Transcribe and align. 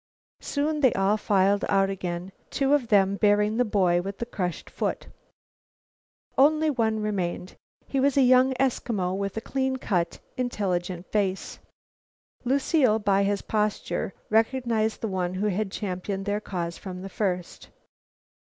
Soon 0.39 0.79
they 0.79 0.91
all 0.93 1.15
filed 1.15 1.63
out 1.69 1.91
again, 1.91 2.31
two 2.49 2.73
of 2.73 2.87
them 2.87 3.17
bearing 3.17 3.57
the 3.57 3.63
boy 3.63 4.01
with 4.01 4.17
the 4.17 4.25
crushed 4.25 4.67
foot. 4.67 5.05
Only 6.39 6.71
one 6.71 7.01
remained. 7.03 7.55
He 7.85 7.99
was 7.99 8.17
a 8.17 8.23
young 8.23 8.55
Eskimo 8.55 9.15
with 9.15 9.37
a 9.37 9.41
clean 9.41 9.77
cut 9.77 10.17
intelligent 10.37 11.05
face. 11.11 11.59
Lucile, 12.43 12.97
by 12.97 13.21
his 13.21 13.43
posture, 13.43 14.15
recognized 14.31 15.01
the 15.01 15.07
one 15.07 15.35
who 15.35 15.49
had 15.49 15.71
championed 15.71 16.25
their 16.25 16.41
cause 16.41 16.79
from 16.79 17.03
the 17.03 17.07
first. 17.07 17.69